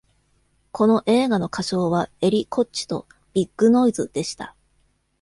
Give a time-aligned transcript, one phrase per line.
[0.71, 3.05] この映画の仮称は「エリ・コッチ」と
[3.35, 4.55] 「ビッグ・ノイズ」でした。